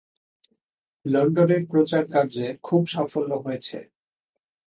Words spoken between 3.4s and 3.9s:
হয়েছে।